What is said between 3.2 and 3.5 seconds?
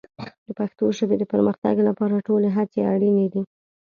دي.